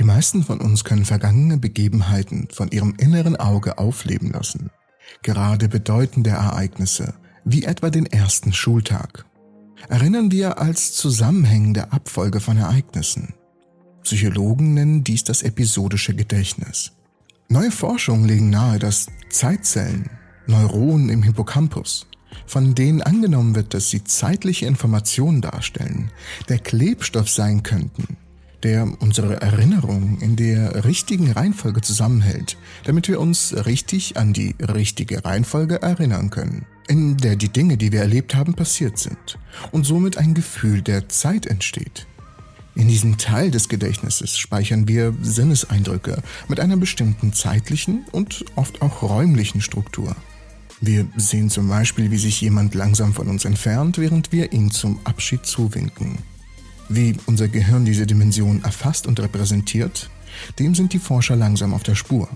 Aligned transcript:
Die 0.00 0.06
meisten 0.06 0.42
von 0.42 0.62
uns 0.62 0.84
können 0.84 1.04
vergangene 1.04 1.58
Begebenheiten 1.58 2.48
von 2.50 2.70
ihrem 2.70 2.94
inneren 2.96 3.36
Auge 3.36 3.76
aufleben 3.76 4.30
lassen. 4.30 4.70
Gerade 5.22 5.68
bedeutende 5.68 6.30
Ereignisse, 6.30 7.12
wie 7.44 7.64
etwa 7.64 7.90
den 7.90 8.06
ersten 8.06 8.54
Schultag, 8.54 9.26
erinnern 9.90 10.30
wir 10.30 10.58
als 10.58 10.94
zusammenhängende 10.94 11.92
Abfolge 11.92 12.40
von 12.40 12.56
Ereignissen. 12.56 13.34
Psychologen 14.02 14.72
nennen 14.72 15.04
dies 15.04 15.22
das 15.22 15.42
episodische 15.42 16.14
Gedächtnis. 16.14 16.92
Neue 17.50 17.70
Forschungen 17.70 18.24
legen 18.24 18.48
nahe, 18.48 18.78
dass 18.78 19.08
Zeitzellen, 19.28 20.08
Neuronen 20.46 21.10
im 21.10 21.22
Hippocampus, 21.22 22.06
von 22.46 22.74
denen 22.74 23.02
angenommen 23.02 23.54
wird, 23.54 23.74
dass 23.74 23.90
sie 23.90 24.02
zeitliche 24.02 24.64
Informationen 24.64 25.42
darstellen, 25.42 26.10
der 26.48 26.58
Klebstoff 26.58 27.28
sein 27.28 27.62
könnten, 27.62 28.16
der 28.62 28.88
unsere 29.00 29.40
Erinnerung 29.40 30.18
in 30.20 30.36
der 30.36 30.84
richtigen 30.84 31.30
Reihenfolge 31.30 31.80
zusammenhält, 31.80 32.56
damit 32.84 33.08
wir 33.08 33.20
uns 33.20 33.54
richtig 33.66 34.16
an 34.16 34.32
die 34.32 34.54
richtige 34.60 35.24
Reihenfolge 35.24 35.82
erinnern 35.82 36.30
können, 36.30 36.66
in 36.88 37.16
der 37.16 37.36
die 37.36 37.48
Dinge, 37.48 37.76
die 37.76 37.92
wir 37.92 38.00
erlebt 38.00 38.34
haben, 38.34 38.54
passiert 38.54 38.98
sind 38.98 39.38
und 39.72 39.84
somit 39.84 40.18
ein 40.18 40.34
Gefühl 40.34 40.82
der 40.82 41.08
Zeit 41.08 41.46
entsteht. 41.46 42.06
In 42.74 42.88
diesem 42.88 43.18
Teil 43.18 43.50
des 43.50 43.68
Gedächtnisses 43.68 44.38
speichern 44.38 44.86
wir 44.86 45.14
Sinneseindrücke 45.20 46.22
mit 46.48 46.60
einer 46.60 46.76
bestimmten 46.76 47.32
zeitlichen 47.32 48.04
und 48.12 48.44
oft 48.56 48.80
auch 48.80 49.02
räumlichen 49.02 49.60
Struktur. 49.60 50.14
Wir 50.80 51.06
sehen 51.16 51.50
zum 51.50 51.68
Beispiel, 51.68 52.10
wie 52.10 52.16
sich 52.16 52.40
jemand 52.40 52.74
langsam 52.74 53.12
von 53.12 53.28
uns 53.28 53.44
entfernt, 53.44 53.98
während 53.98 54.32
wir 54.32 54.52
ihn 54.52 54.70
zum 54.70 54.98
Abschied 55.04 55.44
zuwinken. 55.44 56.18
Wie 56.92 57.14
unser 57.26 57.46
Gehirn 57.46 57.84
diese 57.84 58.04
Dimension 58.04 58.64
erfasst 58.64 59.06
und 59.06 59.20
repräsentiert, 59.20 60.10
dem 60.58 60.74
sind 60.74 60.92
die 60.92 60.98
Forscher 60.98 61.36
langsam 61.36 61.72
auf 61.72 61.84
der 61.84 61.94
Spur. 61.94 62.28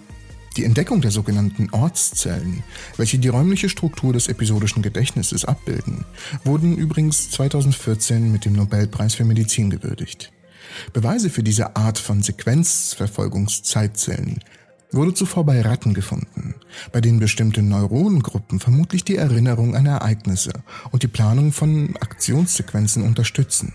Die 0.56 0.62
Entdeckung 0.62 1.00
der 1.00 1.10
sogenannten 1.10 1.70
Ortszellen, 1.72 2.62
welche 2.96 3.18
die 3.18 3.26
räumliche 3.26 3.68
Struktur 3.68 4.12
des 4.12 4.28
episodischen 4.28 4.80
Gedächtnisses 4.80 5.44
abbilden, 5.44 6.04
wurden 6.44 6.76
übrigens 6.76 7.32
2014 7.32 8.30
mit 8.30 8.44
dem 8.44 8.52
Nobelpreis 8.52 9.16
für 9.16 9.24
Medizin 9.24 9.70
gewürdigt. 9.70 10.30
Beweise 10.92 11.30
für 11.30 11.42
diese 11.42 11.74
Art 11.74 11.98
von 11.98 12.22
Sequenzverfolgungszeitzellen 12.22 14.38
wurde 14.92 15.14
zuvor 15.14 15.44
bei 15.44 15.60
Ratten 15.62 15.94
gefunden, 15.94 16.54
bei 16.92 17.00
denen 17.00 17.18
bestimmte 17.18 17.60
Neuronengruppen 17.60 18.60
vermutlich 18.60 19.02
die 19.02 19.16
Erinnerung 19.16 19.74
an 19.74 19.86
Ereignisse 19.86 20.52
und 20.92 21.02
die 21.02 21.08
Planung 21.08 21.50
von 21.50 21.96
Aktionssequenzen 21.96 23.02
unterstützen 23.02 23.72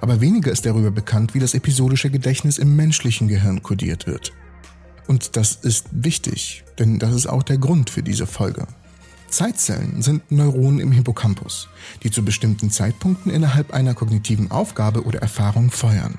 aber 0.00 0.20
weniger 0.20 0.50
ist 0.50 0.66
darüber 0.66 0.90
bekannt, 0.90 1.34
wie 1.34 1.40
das 1.40 1.54
episodische 1.54 2.10
Gedächtnis 2.10 2.58
im 2.58 2.76
menschlichen 2.76 3.28
Gehirn 3.28 3.62
kodiert 3.62 4.06
wird. 4.06 4.32
Und 5.06 5.36
das 5.36 5.56
ist 5.56 5.86
wichtig, 5.90 6.64
denn 6.78 6.98
das 6.98 7.14
ist 7.14 7.26
auch 7.26 7.42
der 7.42 7.58
Grund 7.58 7.90
für 7.90 8.02
diese 8.02 8.26
Folge. 8.26 8.66
Zeitzellen 9.28 10.02
sind 10.02 10.30
Neuronen 10.30 10.80
im 10.80 10.92
Hippocampus, 10.92 11.68
die 12.02 12.10
zu 12.10 12.24
bestimmten 12.24 12.70
Zeitpunkten 12.70 13.32
innerhalb 13.32 13.72
einer 13.72 13.94
kognitiven 13.94 14.50
Aufgabe 14.50 15.04
oder 15.04 15.20
Erfahrung 15.20 15.70
feuern. 15.70 16.18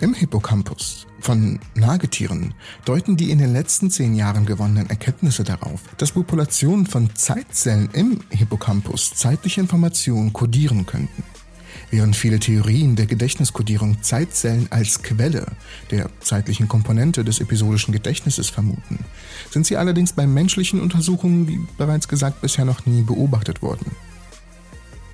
Im 0.00 0.14
Hippocampus 0.14 1.06
von 1.20 1.58
Nagetieren 1.74 2.54
deuten 2.84 3.16
die 3.16 3.32
in 3.32 3.38
den 3.38 3.52
letzten 3.52 3.90
zehn 3.90 4.14
Jahren 4.14 4.46
gewonnenen 4.46 4.88
Erkenntnisse 4.88 5.42
darauf, 5.42 5.82
dass 5.96 6.12
Populationen 6.12 6.86
von 6.86 7.14
Zeitzellen 7.16 7.88
im 7.92 8.20
Hippocampus 8.30 9.14
zeitliche 9.14 9.60
Informationen 9.60 10.32
kodieren 10.32 10.86
könnten. 10.86 11.24
Während 11.90 12.16
viele 12.16 12.38
Theorien 12.38 12.96
der 12.96 13.06
Gedächtniskodierung 13.06 14.02
Zeitzellen 14.02 14.68
als 14.70 15.02
Quelle 15.02 15.46
der 15.90 16.10
zeitlichen 16.20 16.68
Komponente 16.68 17.24
des 17.24 17.40
episodischen 17.40 17.92
Gedächtnisses 17.92 18.50
vermuten, 18.50 19.04
sind 19.50 19.66
sie 19.66 19.76
allerdings 19.76 20.12
bei 20.12 20.26
menschlichen 20.26 20.80
Untersuchungen, 20.80 21.48
wie 21.48 21.60
bereits 21.76 22.08
gesagt, 22.08 22.40
bisher 22.40 22.64
noch 22.64 22.86
nie 22.86 23.02
beobachtet 23.02 23.62
worden. 23.62 23.90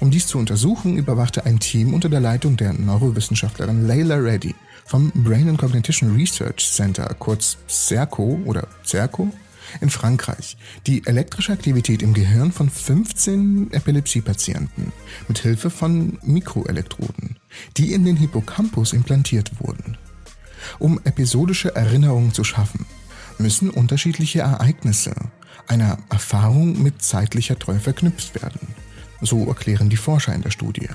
Um 0.01 0.11
dies 0.11 0.27
zu 0.27 0.39
untersuchen, 0.39 0.97
überwachte 0.97 1.47
ein 1.47 1.61
Team 1.61 1.95
unter 1.95 2.09
der 2.09 2.21
Leitung 2.21 2.57
der 2.57 2.73
Neurowissenschaftlerin 2.73 3.87
Layla 3.87 4.17
Reddy 4.17 4.55
vom 4.85 5.11
Brain 5.15 5.49
and 5.49 5.59
Cognition 5.59 6.15
Research 6.15 6.71
Center, 6.71 7.15
kurz 7.19 7.57
CERCO 7.69 8.41
oder 8.45 8.69
CERCO, 8.85 9.33
in 9.81 9.91
Frankreich 9.91 10.57
die 10.87 11.07
elektrische 11.07 11.53
Aktivität 11.53 12.03
im 12.03 12.15
Gehirn 12.15 12.53
von 12.53 12.69
15 12.69 13.73
Epilepsiepatienten 13.73 14.93
mit 15.29 15.39
Hilfe 15.39 15.71
von 15.71 16.19
Mikroelektroden, 16.23 17.37
die 17.77 17.93
in 17.93 18.05
den 18.05 18.17
Hippocampus 18.17 18.93
implantiert 18.93 19.53
wurden. 19.61 19.97
Um 20.79 21.01
episodische 21.05 21.75
Erinnerungen 21.75 22.33
zu 22.33 22.45
schaffen, 22.45 22.87
müssen 23.39 23.71
unterschiedliche 23.71 24.41
Ereignisse 24.41 25.15
einer 25.67 25.99
Erfahrung 26.11 26.83
mit 26.83 27.03
zeitlicher 27.03 27.59
Treue 27.59 27.81
verknüpft 27.81 28.41
werden. 28.41 28.61
So 29.21 29.47
erklären 29.47 29.89
die 29.89 29.97
Forscher 29.97 30.35
in 30.35 30.43
der 30.43 30.51
Studie. 30.51 30.89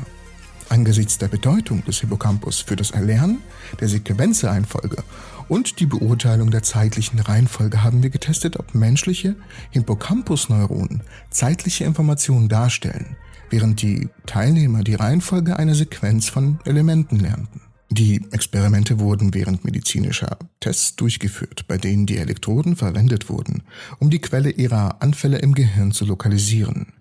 Angesichts 0.69 1.17
der 1.17 1.27
Bedeutung 1.27 1.83
des 1.85 1.99
Hippocampus 1.99 2.59
für 2.59 2.75
das 2.75 2.91
Erlernen 2.91 3.39
der 3.79 3.87
Sequenzreihenfolge 3.87 5.03
und 5.47 5.79
die 5.79 5.87
Beurteilung 5.87 6.51
der 6.51 6.61
zeitlichen 6.61 7.19
Reihenfolge 7.19 7.83
haben 7.83 8.03
wir 8.03 8.11
getestet, 8.11 8.59
ob 8.59 8.75
menschliche 8.75 9.35
Hippocampus-Neuronen 9.71 11.01
zeitliche 11.31 11.85
Informationen 11.85 12.49
darstellen, 12.49 13.15
während 13.49 13.81
die 13.81 14.09
Teilnehmer 14.27 14.83
die 14.83 14.95
Reihenfolge 14.95 15.57
einer 15.57 15.73
Sequenz 15.73 16.29
von 16.29 16.59
Elementen 16.65 17.19
lernten. 17.19 17.61
Die 17.89 18.21
Experimente 18.31 18.99
wurden 18.99 19.33
während 19.33 19.65
medizinischer 19.65 20.37
Tests 20.59 20.95
durchgeführt, 20.95 21.65
bei 21.67 21.79
denen 21.79 22.05
die 22.05 22.17
Elektroden 22.17 22.75
verwendet 22.75 23.29
wurden, 23.29 23.63
um 23.97 24.11
die 24.11 24.19
Quelle 24.19 24.51
ihrer 24.51 25.01
Anfälle 25.01 25.39
im 25.39 25.55
Gehirn 25.55 25.91
zu 25.91 26.05
lokalisieren. 26.05 26.93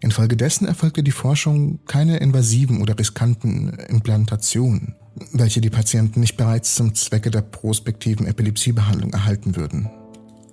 Infolgedessen 0.00 0.66
erfolgte 0.66 1.02
die 1.02 1.10
Forschung 1.10 1.80
keine 1.86 2.18
invasiven 2.18 2.80
oder 2.80 2.98
riskanten 2.98 3.70
Implantationen, 3.88 4.94
welche 5.32 5.60
die 5.60 5.70
Patienten 5.70 6.20
nicht 6.20 6.36
bereits 6.36 6.76
zum 6.76 6.94
Zwecke 6.94 7.30
der 7.30 7.42
prospektiven 7.42 8.26
Epilepsiebehandlung 8.26 9.12
erhalten 9.12 9.56
würden. 9.56 9.90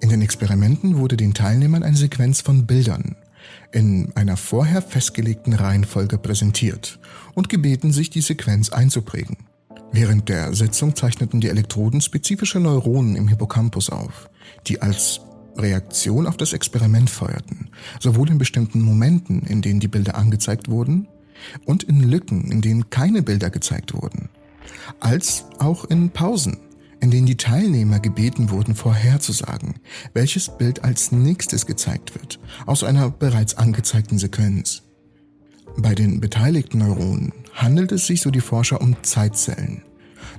In 0.02 0.10
den 0.10 0.22
Experimenten 0.22 0.98
wurde 0.98 1.18
den 1.18 1.34
Teilnehmern 1.34 1.84
eine 1.84 1.98
Sequenz 1.98 2.42
von 2.42 2.66
Bildern 2.66 3.16
in 3.72 4.12
einer 4.16 4.38
vorher 4.38 4.82
festgelegten 4.82 5.54
Reihenfolge 5.54 6.18
präsentiert 6.18 7.00
und 7.34 7.50
gebeten, 7.50 7.92
sich 7.92 8.10
die 8.10 8.22
Sequenz 8.22 8.70
einzuprägen. 8.70 9.38
Während 9.92 10.30
der 10.30 10.54
Sitzung 10.54 10.96
zeichneten 10.96 11.42
die 11.42 11.50
Elektroden 11.50 12.02
spezifische 12.02 12.60
Neuronen 12.60 13.16
im 13.16 13.28
Hippocampus 13.28 13.90
auf, 13.90 14.30
die 14.68 14.82
als 14.82 15.22
Reaktion 15.58 16.28
auf 16.28 16.38
das 16.38 16.54
Experiment 16.54 17.10
feuerten, 17.10 17.70
sowohl 18.00 18.30
in 18.30 18.38
bestimmten 18.38 18.82
Momenten, 18.82 19.42
in 19.44 19.62
denen 19.62 19.80
die 19.80 19.88
Bilder 19.88 20.16
angezeigt 20.16 20.70
wurden, 20.70 21.08
und 21.66 21.84
in 21.84 22.02
Lücken, 22.02 22.52
in 22.52 22.62
denen 22.62 22.90
keine 22.90 23.22
Bilder 23.22 23.50
gezeigt 23.50 23.94
wurden, 23.94 24.30
als 25.00 25.46
auch 25.60 25.86
in 25.86 26.10
Pausen, 26.10 26.58
in 27.02 27.12
denen 27.12 27.26
die 27.26 27.38
Teilnehmer 27.38 28.00
gebeten 28.00 28.50
wurden, 28.50 28.74
vorherzusagen, 28.74 29.76
welches 30.14 30.58
Bild 30.58 30.84
als 30.84 31.12
nächstes 31.12 31.66
gezeigt 31.66 32.16
wird, 32.16 32.40
aus 32.66 32.84
einer 32.84 33.10
bereits 33.10 33.56
angezeigten 33.56 34.18
Sequenz. 34.18 34.84
Bei 35.78 35.94
den 35.94 36.22
beteiligten 36.22 36.80
Neuronen 36.80 37.34
handelt 37.54 37.92
es 37.92 38.08
sich, 38.08 38.22
so 38.22 38.32
die 38.32 38.42
Forscher, 38.42 38.82
um 38.82 38.96
Zeitzellen– 39.04 39.84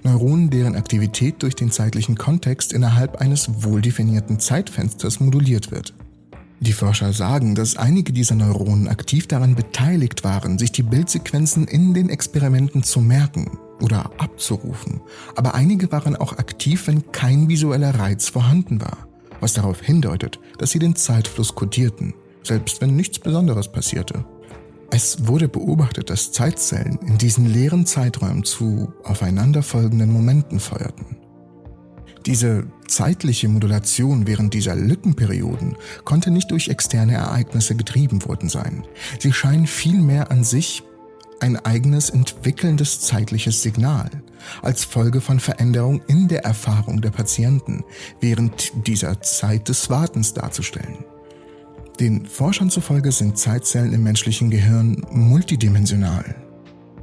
Neuronen, 0.06 0.50
deren 0.50 0.76
Aktivität 0.76 1.42
durch 1.42 1.54
den 1.54 1.70
zeitlichen 1.70 2.16
Kontext 2.16 2.72
innerhalb 2.72 3.20
eines 3.20 3.64
wohldefinierten 3.64 4.38
Zeitfensters 4.40 5.20
moduliert 5.20 5.70
wird. 5.70 5.94
Die 6.60 6.72
Forscher 6.72 7.12
sagen, 7.12 7.54
dass 7.54 7.76
einige 7.76 8.12
dieser 8.12 8.34
Neuronen 8.34 8.88
aktiv 8.88 9.26
daran 9.26 9.54
beteiligt 9.54 10.24
waren, 10.24 10.58
sich 10.58 10.72
die 10.72 10.82
Bildsequenzen 10.82 11.66
in 11.68 11.92
den 11.92 12.08
Experimenten 12.08 12.82
zu 12.82 13.00
merken 13.00 13.58
oder 13.82 14.10
abzurufen, 14.18 15.02
aber 15.34 15.54
einige 15.54 15.92
waren 15.92 16.16
auch 16.16 16.38
aktiv, 16.38 16.86
wenn 16.86 17.12
kein 17.12 17.48
visueller 17.48 17.94
Reiz 17.94 18.28
vorhanden 18.28 18.80
war, 18.80 19.06
was 19.40 19.52
darauf 19.52 19.82
hindeutet, 19.82 20.40
dass 20.58 20.70
sie 20.70 20.78
den 20.78 20.96
Zeitfluss 20.96 21.54
kodierten, 21.54 22.14
selbst 22.42 22.80
wenn 22.80 22.96
nichts 22.96 23.18
Besonderes 23.18 23.70
passierte. 23.70 24.24
Es 24.90 25.26
wurde 25.26 25.48
beobachtet, 25.48 26.10
dass 26.10 26.32
Zeitzellen 26.32 26.98
in 27.06 27.18
diesen 27.18 27.46
leeren 27.46 27.86
Zeiträumen 27.86 28.44
zu 28.44 28.92
aufeinanderfolgenden 29.04 30.12
Momenten 30.12 30.60
feuerten. 30.60 31.16
Diese 32.24 32.66
zeitliche 32.88 33.48
Modulation 33.48 34.26
während 34.26 34.52
dieser 34.52 34.74
Lückenperioden 34.74 35.76
konnte 36.04 36.30
nicht 36.30 36.50
durch 36.50 36.68
externe 36.68 37.14
Ereignisse 37.14 37.76
getrieben 37.76 38.24
worden 38.24 38.48
sein. 38.48 38.84
Sie 39.20 39.32
scheinen 39.32 39.66
vielmehr 39.66 40.30
an 40.30 40.42
sich 40.42 40.82
ein 41.40 41.56
eigenes 41.56 42.10
entwickelndes 42.10 43.00
zeitliches 43.00 43.62
Signal 43.62 44.10
als 44.62 44.84
Folge 44.84 45.20
von 45.20 45.38
Veränderung 45.38 46.00
in 46.08 46.28
der 46.28 46.44
Erfahrung 46.44 47.00
der 47.00 47.10
Patienten 47.10 47.84
während 48.20 48.72
dieser 48.86 49.20
Zeit 49.20 49.68
des 49.68 49.90
Wartens 49.90 50.34
darzustellen. 50.34 51.04
Den 52.00 52.26
Forschern 52.26 52.68
zufolge 52.68 53.10
sind 53.10 53.38
Zeitzellen 53.38 53.94
im 53.94 54.02
menschlichen 54.02 54.50
Gehirn 54.50 55.02
multidimensional. 55.10 56.34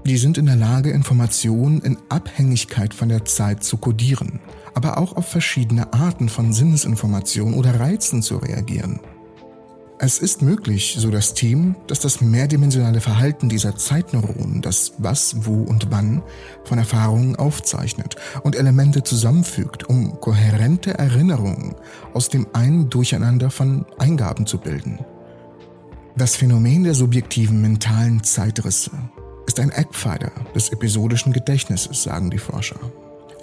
Die 0.06 0.18
sind 0.18 0.38
in 0.38 0.46
der 0.46 0.56
Lage, 0.56 0.92
Informationen 0.92 1.82
in 1.82 1.98
Abhängigkeit 2.10 2.94
von 2.94 3.10
der 3.10 3.26
Zeit 3.26 3.64
zu 3.64 3.78
kodieren, 3.78 4.40
aber 4.76 5.00
auch 5.00 5.16
auf 5.16 5.28
verschiedene 5.28 5.94
Arten 5.94 6.30
von 6.30 6.54
Sinnesinformation 6.54 7.56
oder 7.56 7.80
Reizen 7.80 8.22
zu 8.22 8.38
reagieren. 8.38 9.00
Es 10.00 10.20
ist 10.20 10.42
möglich, 10.42 10.96
so 10.98 11.12
das 11.12 11.34
Team, 11.34 11.76
dass 11.88 12.00
das 12.00 12.20
mehrdimensionale 12.20 13.00
Verhalten 13.00 13.48
dieser 13.48 13.76
Zeitneuronen 13.76 14.62
das 14.62 14.94
Was, 14.98 15.46
Wo 15.46 15.62
und 15.64 15.92
Wann 15.92 16.24
von 16.66 16.78
Erfahrungen 16.78 17.36
aufzeichnet 17.36 18.16
und 18.44 18.56
Elemente 18.56 19.04
zusammenfügt, 19.04 19.88
um 19.88 20.20
kohärente 20.20 20.98
Erinnerungen 20.98 21.76
aus 22.14 22.30
dem 22.30 22.48
einen 22.54 22.90
Durcheinander 22.90 23.52
von 23.52 23.86
Eingaben 24.00 24.46
zu 24.46 24.58
bilden. 24.58 25.00
Das 26.16 26.36
Phänomen 26.36 26.84
der 26.84 26.96
subjektiven 26.96 27.62
mentalen 27.62 28.24
Zeitrisse 28.24 28.92
ist 29.48 29.60
ein 29.60 29.72
Eckpfeiler 29.72 30.32
des 30.56 30.70
episodischen 30.70 31.34
Gedächtnisses, 31.34 32.04
sagen 32.04 32.30
die 32.30 32.40
Forscher. 32.40 32.80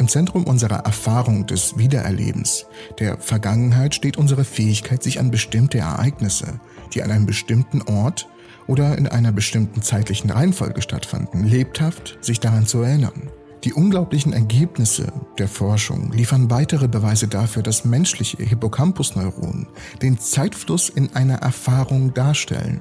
Im 0.01 0.09
Zentrum 0.09 0.45
unserer 0.45 0.87
Erfahrung 0.87 1.47
des 1.47 1.77
Wiedererlebens 1.77 2.65
der 3.01 3.19
Vergangenheit 3.19 3.95
steht 3.95 4.17
unsere 4.17 4.45
Fähigkeit, 4.45 5.03
sich 5.03 5.21
an 5.21 5.31
bestimmte 5.31 5.77
Ereignisse, 5.77 6.59
die 6.95 7.03
an 7.03 7.11
einem 7.11 7.27
bestimmten 7.27 7.83
Ort 7.83 8.27
oder 8.67 8.97
in 8.97 9.07
einer 9.07 9.31
bestimmten 9.31 9.83
zeitlichen 9.83 10.31
Reihenfolge 10.31 10.81
stattfanden, 10.81 11.45
lebhaft 11.45 12.17
sich 12.23 12.41
daran 12.41 12.65
zu 12.65 12.81
erinnern. 12.81 13.31
Die 13.65 13.75
unglaublichen 13.75 14.33
Ergebnisse 14.33 15.13
der 15.37 15.49
Forschung 15.49 16.13
liefern 16.13 16.51
weitere 16.51 16.89
Beweise 16.89 17.29
dafür, 17.29 17.63
dass 17.63 17.85
menschliche 17.85 18.43
Hippocampusneuronen 18.43 19.67
den 20.01 20.19
Zeitfluss 20.19 20.89
in 20.89 21.15
einer 21.15 21.43
Erfahrung 21.43 22.15
darstellen 22.15 22.81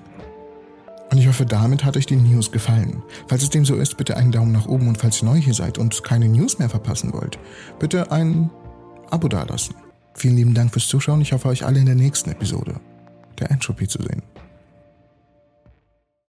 und 1.12 1.18
ich 1.18 1.28
hoffe, 1.28 1.46
damit 1.46 1.84
hat 1.84 1.98
euch 1.98 2.06
die 2.06 2.16
News 2.16 2.52
gefallen. 2.52 3.02
Falls 3.28 3.44
es 3.44 3.50
dem 3.50 3.66
so 3.66 3.76
ist, 3.76 3.98
bitte 3.98 4.16
einen 4.16 4.32
Daumen 4.32 4.52
nach 4.52 4.68
oben 4.68 4.88
und 4.88 4.98
falls 4.98 5.22
ihr 5.22 5.26
neu 5.26 5.38
hier 5.38 5.54
seid 5.54 5.78
und 5.78 6.04
keine 6.04 6.30
News 6.30 6.60
mehr 6.60 6.70
verpassen 6.70 7.14
wollt, 7.14 7.40
bitte 7.80 8.12
ein 8.12 8.50
Abo 9.10 9.28
dalassen. 9.28 9.76
Vielen 10.14 10.36
lieben 10.36 10.54
Dank 10.54 10.72
fürs 10.72 10.88
Zuschauen. 10.88 11.22
Ich 11.22 11.34
hoffe, 11.34 11.48
euch 11.48 11.66
alle 11.66 11.80
in 11.80 11.86
der 11.86 11.96
nächsten 11.96 12.30
Episode 12.30 12.76
der 13.40 13.50
Entropy 13.52 13.88
zu 13.88 14.02
sehen. 14.04 14.22